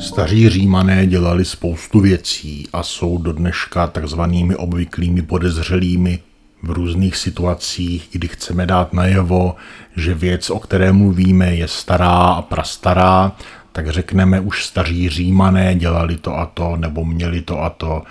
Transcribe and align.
Staří 0.00 0.48
římané 0.48 1.06
dělali 1.06 1.44
spoustu 1.44 2.00
věcí 2.00 2.68
a 2.72 2.82
jsou 2.82 3.18
do 3.18 3.32
dneška 3.32 3.86
takzvanými 3.86 4.56
obvyklými 4.56 5.22
podezřelými 5.22 6.18
v 6.62 6.70
různých 6.70 7.16
situacích, 7.16 8.08
kdy 8.12 8.28
chceme 8.28 8.66
dát 8.66 8.92
najevo, 8.92 9.56
že 9.96 10.14
věc, 10.14 10.50
o 10.50 10.58
které 10.58 10.92
mluvíme, 10.92 11.54
je 11.54 11.68
stará 11.68 12.16
a 12.16 12.42
prastará, 12.42 13.32
tak 13.72 13.88
řekneme 13.88 14.40
už 14.40 14.64
staří 14.64 15.08
římané 15.08 15.74
dělali 15.74 16.16
to 16.16 16.38
a 16.38 16.46
to, 16.46 16.76
nebo 16.76 17.04
měli 17.04 17.40
to 17.40 17.62
a 17.62 17.70
to, 17.70 18.02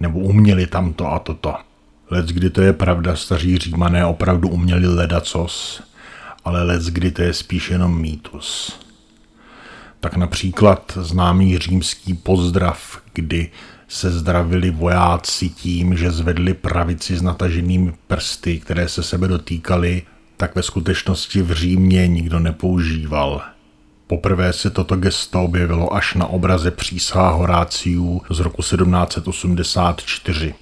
nebo 0.00 0.18
uměli 0.18 0.66
tam 0.66 0.92
to 0.92 1.12
a 1.12 1.18
toto. 1.18 1.54
Lec, 2.10 2.26
kdy 2.26 2.50
to 2.50 2.62
je 2.62 2.72
pravda, 2.72 3.16
staří 3.16 3.58
římané 3.58 4.06
opravdu 4.06 4.48
uměli 4.48 4.86
ledacos, 4.86 5.82
ale 6.44 6.62
lec, 6.62 6.86
kdy 6.86 7.10
to 7.10 7.22
je 7.22 7.32
spíš 7.32 7.70
jenom 7.70 8.00
mýtus. 8.00 8.78
Tak 10.00 10.16
například 10.16 10.98
známý 11.00 11.58
římský 11.58 12.14
pozdrav, 12.14 13.00
kdy 13.12 13.50
se 13.88 14.10
zdravili 14.10 14.70
vojáci 14.70 15.48
tím, 15.48 15.96
že 15.96 16.10
zvedli 16.10 16.54
pravici 16.54 17.16
s 17.16 17.22
nataženými 17.22 17.92
prsty, 18.06 18.60
které 18.60 18.88
se 18.88 19.02
sebe 19.02 19.28
dotýkaly, 19.28 20.02
tak 20.36 20.54
ve 20.54 20.62
skutečnosti 20.62 21.42
v 21.42 21.52
Římě 21.52 22.08
nikdo 22.08 22.38
nepoužíval. 22.38 23.42
Poprvé 24.06 24.52
se 24.52 24.70
toto 24.70 24.96
gesto 24.96 25.42
objevilo 25.42 25.94
až 25.94 26.14
na 26.14 26.26
obraze 26.26 26.70
přísah 26.70 27.34
Horáciů 27.34 28.22
z 28.30 28.40
roku 28.40 28.62
1784. 28.62 30.54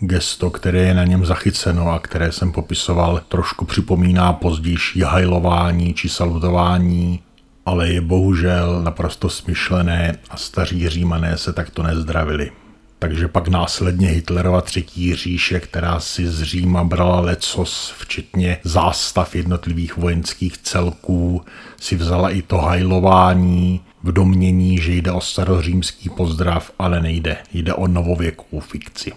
Gesto, 0.00 0.50
které 0.50 0.78
je 0.78 0.94
na 0.94 1.04
něm 1.04 1.26
zachyceno 1.26 1.90
a 1.90 1.98
které 1.98 2.32
jsem 2.32 2.52
popisoval, 2.52 3.22
trošku 3.28 3.64
připomíná 3.64 4.32
pozdější 4.32 5.00
hajlování 5.00 5.94
či 5.94 6.08
salutování, 6.08 7.20
ale 7.66 7.88
je 7.88 8.00
bohužel 8.00 8.82
naprosto 8.82 9.28
smyšlené 9.28 10.18
a 10.30 10.36
staří 10.36 10.88
římané 10.88 11.38
se 11.38 11.52
takto 11.52 11.82
nezdravili. 11.82 12.50
Takže 12.98 13.28
pak 13.28 13.48
následně 13.48 14.08
Hitlerova 14.08 14.60
třetí 14.60 15.14
říše, 15.14 15.60
která 15.60 16.00
si 16.00 16.28
z 16.28 16.42
Říma 16.42 16.84
brala 16.84 17.20
lecos, 17.20 17.94
včetně 17.98 18.58
zástav 18.64 19.34
jednotlivých 19.34 19.96
vojenských 19.96 20.58
celků, 20.58 21.42
si 21.80 21.96
vzala 21.96 22.30
i 22.30 22.42
to 22.42 22.58
hajlování 22.58 23.80
v 24.02 24.12
domění, 24.12 24.78
že 24.78 24.92
jde 24.92 25.12
o 25.12 25.20
starořímský 25.20 26.08
pozdrav, 26.08 26.72
ale 26.78 27.00
nejde, 27.00 27.36
jde 27.52 27.74
o 27.74 27.86
novověkou 27.86 28.60
fikci. 28.60 29.12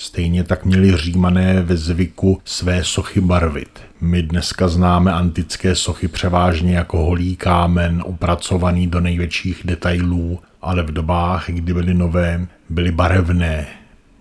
Stejně 0.00 0.44
tak 0.44 0.64
měli 0.64 0.96
římané 0.96 1.62
ve 1.62 1.76
zvyku 1.76 2.40
své 2.44 2.84
sochy 2.84 3.20
barvit. 3.20 3.80
My 4.00 4.22
dneska 4.22 4.68
známe 4.68 5.12
antické 5.12 5.74
sochy 5.74 6.08
převážně 6.08 6.76
jako 6.76 6.98
holý 6.98 7.36
kámen, 7.36 8.02
opracovaný 8.06 8.86
do 8.86 9.00
největších 9.00 9.60
detailů, 9.64 10.38
ale 10.62 10.82
v 10.82 10.92
dobách, 10.92 11.44
kdy 11.50 11.74
byly 11.74 11.94
nové, 11.94 12.46
byly 12.68 12.92
barevné. 12.92 13.66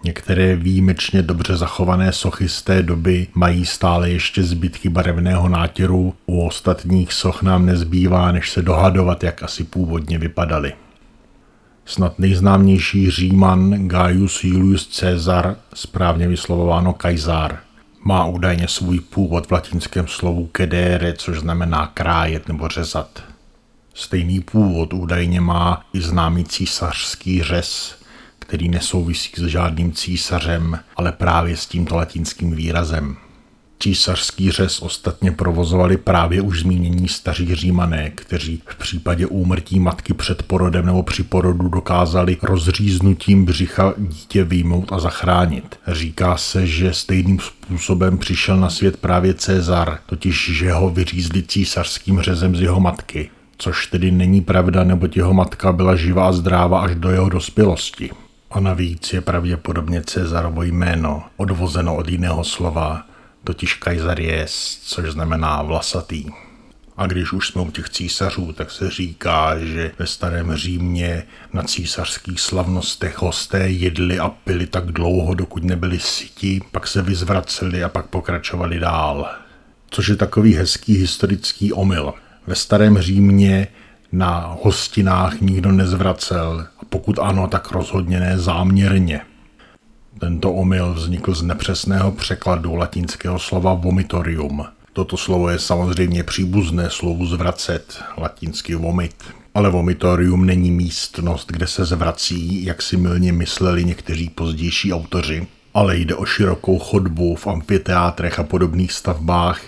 Některé 0.03 0.55
výjimečně 0.55 1.22
dobře 1.22 1.58
zachované 1.58 2.11
sochy 2.11 2.50
z 2.50 2.61
té 2.61 2.83
doby 2.83 3.28
mají 3.33 3.66
stále 3.66 4.09
ještě 4.09 4.44
zbytky 4.44 4.89
barevného 4.89 5.50
nátěru, 5.50 6.14
u 6.25 6.42
ostatních 6.42 7.14
soch 7.14 7.44
nám 7.44 7.66
nezbývá, 7.66 8.31
než 8.31 8.52
se 8.52 8.61
dohadovat, 8.61 9.23
jak 9.23 9.44
asi 9.44 9.64
původně 9.64 10.17
vypadaly. 10.17 10.73
Snad 11.88 12.20
nejznámější 12.20 13.12
říman 13.12 13.88
Gaius 13.88 14.44
Julius 14.44 15.00
Caesar, 15.00 15.56
správně 15.74 16.28
vyslovováno 16.28 16.94
Kajzár, 16.94 17.60
má 18.04 18.26
údajně 18.26 18.68
svůj 18.68 19.00
původ 19.00 19.48
v 19.48 19.52
latinském 19.52 20.08
slovu 20.08 20.48
kedere, 20.48 21.14
což 21.14 21.40
znamená 21.40 21.92
krájet 21.94 22.48
nebo 22.48 22.68
řezat. 22.68 23.24
Stejný 23.94 24.40
původ 24.42 24.94
údajně 24.94 25.42
má 25.42 25.86
i 25.94 26.02
známý 26.02 26.46
císařský 26.46 27.44
řez, 27.44 27.95
který 28.40 28.70
nesouvisí 28.70 29.32
s 29.38 29.45
žádným 29.45 29.92
císařem, 29.92 30.80
ale 30.95 31.11
právě 31.11 31.58
s 31.58 31.66
tímto 31.66 31.95
latinským 31.95 32.52
výrazem. 32.52 33.17
Císařský 33.80 34.52
řez 34.52 34.82
ostatně 34.82 35.32
provozovali 35.32 35.98
právě 35.98 36.42
už 36.42 36.60
zmínění 36.60 37.08
staří 37.08 37.55
římané, 37.55 38.10
kteří 38.10 38.61
v 38.65 38.76
případě 38.76 39.27
úmrtí 39.27 39.80
matky 39.80 40.14
před 40.14 40.43
porodem 40.43 40.86
nebo 40.86 41.04
při 41.04 41.23
porodu 41.23 41.67
dokázali 41.70 42.37
rozříznutím 42.42 43.45
břicha 43.45 43.93
dítě 43.98 44.43
výjmout 44.43 44.92
a 44.92 44.99
zachránit. 44.99 45.80
Říká 45.87 46.37
se, 46.37 46.67
že 46.67 46.93
stejným 46.93 47.39
způsobem 47.39 48.17
přišel 48.17 48.58
na 48.58 48.70
svět 48.70 48.98
právě 48.98 49.33
Cezar, 49.33 49.99
totiž 50.05 50.52
že 50.54 50.71
ho 50.71 50.89
vyřízli 50.89 51.43
císařským 51.43 52.21
řezem 52.21 52.55
z 52.55 52.61
jeho 52.61 52.80
matky. 52.80 53.30
Což 53.58 53.87
tedy 53.87 54.11
není 54.11 54.42
pravda, 54.42 54.83
neboť 54.83 55.17
jeho 55.17 55.33
matka 55.33 55.71
byla 55.73 55.95
živá 55.95 56.27
a 56.27 56.32
zdráva 56.32 56.82
až 56.82 56.95
do 56.95 57.10
jeho 57.10 57.30
dospělosti. 57.30 58.10
A 58.52 58.60
navíc 58.60 59.14
je 59.14 59.21
pravděpodobně 59.21 60.02
Cezarovo 60.02 60.64
jméno 60.64 61.23
odvozeno 61.37 61.95
od 61.95 62.10
jiného 62.10 62.43
slova, 62.43 63.04
totiž 63.48 63.74
Kajzaries, 63.74 64.80
což 64.84 65.12
znamená 65.12 65.62
vlasatý. 65.62 66.26
A 66.98 67.08
když 67.08 67.34
už 67.34 67.48
jsme 67.48 67.62
u 67.62 67.72
těch 67.72 67.90
císařů, 67.90 68.54
tak 68.54 68.72
se 68.72 68.90
říká, 68.90 69.60
že 69.60 69.92
ve 70.00 70.08
starém 70.08 70.56
Římě 70.56 71.24
na 71.54 71.64
císařských 71.64 72.40
slavnostech 72.40 73.22
hosté 73.22 73.70
jedli 73.70 74.20
a 74.20 74.30
pili 74.30 74.68
tak 74.68 74.86
dlouho, 74.92 75.34
dokud 75.34 75.64
nebyli 75.64 76.00
sytí, 76.00 76.62
pak 76.72 76.88
se 76.88 77.02
vyzvraceli 77.02 77.84
a 77.84 77.90
pak 77.90 78.06
pokračovali 78.08 78.80
dál. 78.80 79.30
Což 79.90 80.08
je 80.08 80.16
takový 80.16 80.54
hezký 80.54 80.94
historický 80.94 81.74
omyl. 81.74 82.14
Ve 82.48 82.56
starém 82.56 82.98
Římě 82.98 83.68
na 84.12 84.58
hostinách 84.64 85.42
nikdo 85.42 85.72
nezvracel 85.72 86.68
a 86.80 86.86
pokud 86.90 87.20
ano, 87.20 87.48
tak 87.48 87.72
rozhodně 87.72 88.20
ne 88.20 88.40
záměrně. 88.40 89.22
Tento 90.20 90.54
omyl 90.54 90.94
vznikl 90.94 91.33
z 91.33 91.42
nepřesného 91.42 92.11
překladu 92.11 92.76
latinského 92.76 93.39
slova 93.39 93.73
vomitorium. 93.73 94.66
Toto 94.94 95.17
slovo 95.17 95.50
je 95.50 95.60
samozřejmě 95.60 96.23
příbuzné 96.23 96.89
slovu 96.89 97.26
zvracet, 97.26 98.04
latinsky 98.17 98.76
vomit. 98.76 99.16
Ale 99.54 99.70
vomitorium 99.70 100.45
není 100.45 100.72
místnost, 100.72 101.52
kde 101.52 101.67
se 101.67 101.86
zvrací, 101.86 102.66
jak 102.66 102.82
si 102.82 102.98
milně 102.98 103.33
mysleli 103.33 103.86
někteří 103.86 104.30
pozdější 104.30 104.94
autoři, 104.94 105.48
ale 105.73 105.98
jde 105.98 106.16
o 106.16 106.26
širokou 106.26 106.80
chodbu 106.80 107.36
v 107.36 107.48
amfiteátrech 107.48 108.39
a 108.39 108.44
podobných 108.44 108.92
stavbách, 108.92 109.61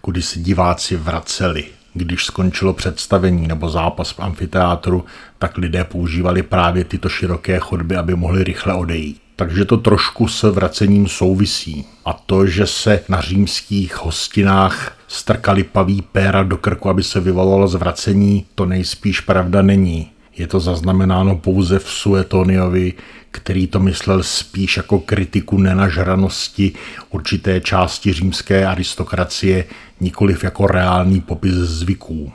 kudy 0.00 0.22
se 0.22 0.38
diváci 0.38 0.96
vraceli. 0.96 1.64
Když 1.94 2.24
skončilo 2.24 2.72
představení 2.72 3.48
nebo 3.48 3.68
zápas 3.68 4.10
v 4.10 4.20
amfiteátru, 4.20 5.04
tak 5.38 5.58
lidé 5.58 5.84
používali 5.84 6.42
právě 6.42 6.84
tyto 6.84 7.08
široké 7.08 7.58
chodby, 7.58 7.96
aby 7.96 8.14
mohli 8.14 8.44
rychle 8.44 8.74
odejít 8.74 9.22
takže 9.36 9.64
to 9.64 9.76
trošku 9.76 10.28
s 10.28 10.50
vracením 10.50 11.08
souvisí. 11.08 11.84
A 12.04 12.12
to, 12.12 12.46
že 12.46 12.66
se 12.66 13.04
na 13.08 13.20
římských 13.20 14.04
hostinách 14.04 14.96
strkali 15.08 15.64
paví 15.64 16.02
péra 16.02 16.42
do 16.42 16.56
krku, 16.56 16.88
aby 16.88 17.02
se 17.02 17.20
vyvolalo 17.20 17.68
zvracení, 17.68 18.46
to 18.54 18.66
nejspíš 18.66 19.20
pravda 19.20 19.62
není. 19.62 20.11
Je 20.36 20.46
to 20.46 20.60
zaznamenáno 20.60 21.36
pouze 21.36 21.78
v 21.78 21.90
Suetoniovi, 21.90 22.94
který 23.30 23.66
to 23.66 23.80
myslel 23.80 24.22
spíš 24.22 24.76
jako 24.76 24.98
kritiku 24.98 25.58
nenažranosti 25.58 26.72
určité 27.10 27.60
části 27.60 28.12
římské 28.12 28.66
aristokracie, 28.66 29.64
nikoliv 30.00 30.44
jako 30.44 30.66
reálný 30.66 31.20
popis 31.20 31.54
zvyků. 31.54 32.32